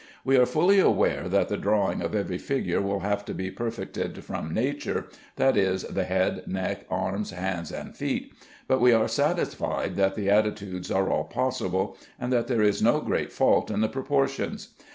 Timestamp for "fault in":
13.31-13.81